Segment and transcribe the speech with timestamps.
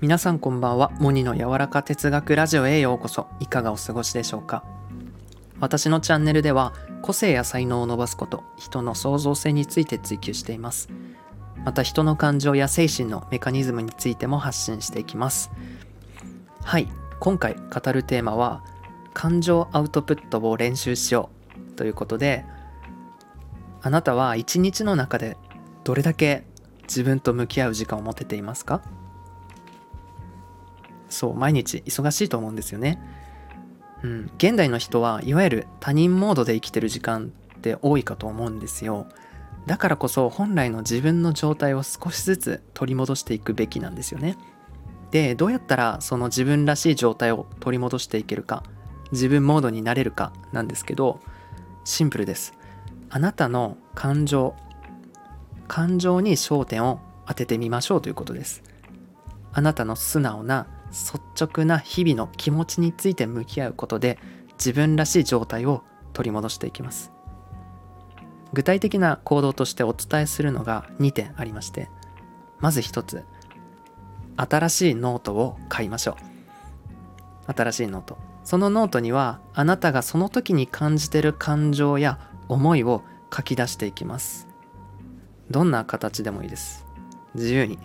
[0.00, 0.92] 皆さんこんばんは。
[0.98, 3.26] モニの柔らか哲学ラジオへようこそ。
[3.38, 4.64] いかがお過ごしでしょうか？
[5.60, 10.88] 私のチャンネルでは個性や才能を伸ばすこと人の創造性について追求しています。
[11.66, 15.50] また人の感情や精神のメカニズムについても発信していきます。
[16.62, 16.88] はい。
[17.18, 18.64] 今回語るテーマは
[19.12, 21.28] 感情アウトプットを練習しよ
[21.74, 21.76] う。
[21.76, 22.46] ということで
[23.82, 25.36] あなたは一日の中で
[25.84, 26.44] どれだけ
[26.84, 28.80] 自分と向き合う時間を持てていますか？
[31.10, 32.98] そう毎日忙しいと思うんですよね。
[34.02, 39.06] うん、現代の人はいわゆる他人モードで生きてる時間って多いかと思うんですよ。
[39.66, 44.38] だからこそ本来の自分の状態を少しずつ取り戻していくべきなんですよね。
[45.10, 48.62] でどうやったらその自分らしい状態を取り戻していけるか
[49.12, 51.20] 自分モードになれるかなんですけど
[51.84, 52.54] シンプルです。
[53.10, 54.54] あなたの感情
[55.66, 58.62] 感情に焦点を当ててみましょうということです。
[59.52, 64.18] あなたの素直な率直な日々の気持ちについて向き合うことで
[64.52, 65.82] 自分らしい状態を
[66.12, 67.12] 取り戻していきます。
[68.52, 71.88] 具体的な行動としてお伝えするのが2点ありまして
[72.58, 73.24] まず1つ
[74.36, 76.16] 新しいノートを買いましょ
[77.48, 77.52] う。
[77.52, 78.16] 新しいノート。
[78.42, 83.02] そのノートにはあなたがその時に感じてる感情や思いを
[83.34, 84.48] 書き出していきます。
[85.50, 86.86] どんな形でもいいです。
[87.34, 87.78] 自由に。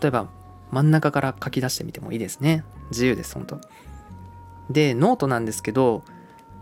[0.00, 0.28] 例えば
[0.70, 2.64] 真ん中から書き出してみてもいいですね。
[2.90, 3.60] 自由です本当。
[4.70, 6.04] でノートなんですけど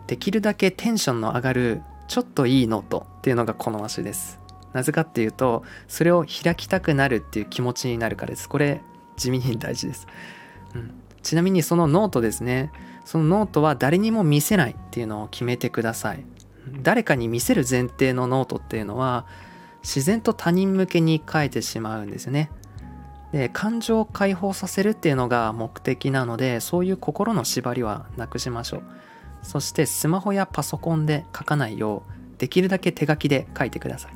[0.06, 4.41] できるだけテンションの上がるちょっといいノートっていうのが好ましです。
[4.73, 8.48] なぜかっていうとそれを開きたくなるっていう気持ちになるからです。
[8.48, 8.83] これ
[9.17, 10.06] 地味に大事です、
[10.75, 10.92] うん、
[11.23, 12.70] ちなみにそのノートですね。
[13.05, 16.25] そのノートは誰にも見せないっていうのを決めてください。
[16.83, 19.27] 誰かに見せる前提のノートっていうのは
[19.83, 22.51] 自然と他人向けに書いてしまうんですよね。
[23.32, 28.83] で感情を解放させるっていうのが目的なのでそういう心の縛りはなくしましょう。
[29.42, 34.12] そしてスマホやパソコンで書かないようできるだけ手書きで書いてください、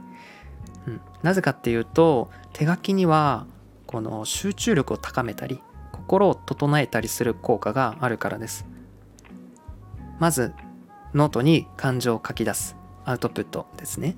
[0.88, 3.46] うん、なぜかっていうと手書きには
[3.86, 5.60] この集中力を高めたり
[5.92, 8.66] 心を整えたりする効果があるからです。
[10.18, 10.52] まず
[11.14, 14.16] ノートに感情を書き出すアウトプットですね。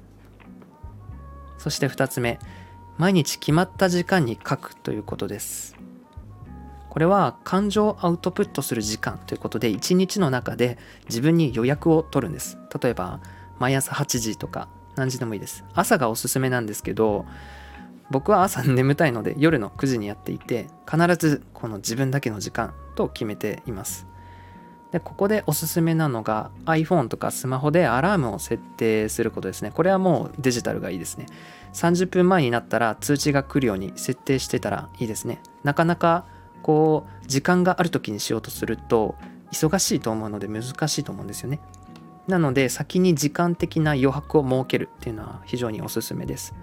[1.58, 2.38] そして2つ目
[2.96, 5.76] 毎日決まった時間に書くということです。
[6.88, 12.56] これは感情をアウトプットする時間ということで一日の中で自分に予約を取るんです。
[12.80, 13.20] 例えば
[13.58, 15.64] 毎朝8時とか何時でもいいです。
[15.74, 17.26] 朝がおすすめなんですけど
[18.10, 24.06] 僕は朝眠たいので夜の9時にやっていて必ずこの自分だけの時間と決めています。
[24.94, 29.72] でここでおすすめなのが iPhone とかスマホでアラームを設定することですね。
[29.72, 31.26] これはもうデジタルがいいですね。
[31.72, 35.42] 30分前になったら通知が来るように設定してたらいいですね。
[35.64, 36.26] なかなか
[36.62, 39.16] こう時間がある時にしようとすると
[39.50, 41.58] 忙しいと思うので難しいと思うんですよね。
[42.28, 46.54] なので先に時間的な余白を設けるっていうのは非常におすすめです。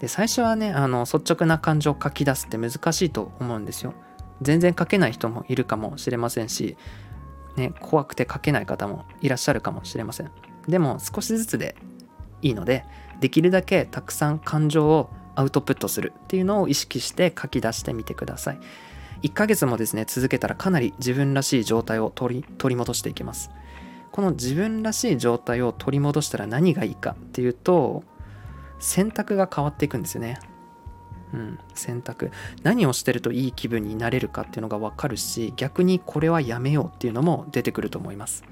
[0.00, 3.94] で最初はねあの率直な感情を書き出すって難しいと思うんですよ。
[4.42, 6.76] 全然書けない人もいるかもしれませんし
[7.56, 10.30] ね、怖くて書けない方もいらっしゃるかもしれません。
[10.68, 11.76] でも少しずつで
[12.42, 12.84] いいので、
[13.20, 18.60] できるだけたくさん感情をアウトプットするっていうのを意識して書き出してみてください。
[19.22, 23.50] 1ヶ月もですね、続けたらかなり自分らしい状態を取り取り戻していきます。
[24.12, 28.04] この自分らしい状態を取り戻したら何がいいかっていうと、
[28.78, 30.38] 選択が変わっていくんですよね。
[31.34, 32.30] うん、選択。
[32.62, 38.44] 何をしてるといい気分になれるかっていうのが分かるし逆にこれはやめようっていうのも出てくると思います。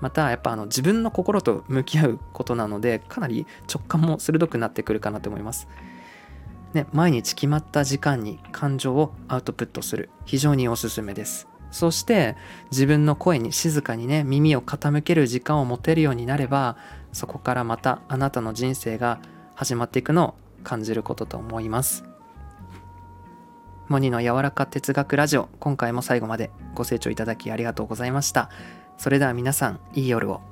[0.00, 5.68] またやっぱあの自分の心と向き合うことなのでかなり直感も鋭くなってくるかなと思います。
[6.74, 10.10] ね、毎日決まった時間に感情をアウトプットする。
[10.24, 11.46] 非常におすすめです。
[11.70, 12.36] そして
[12.70, 16.76] 自分の声に静かにね耳を傾ける時間を持てるようになれば
[17.12, 19.20] そこからまたあなたの人生が
[19.54, 22.04] 始まっていくのを感じることと思います。
[23.88, 28.48] モニの柔らか哲学ラジオ今回も最後までご清聴いただきありがとうございました。
[28.96, 30.51] それでは皆さんいい夜を。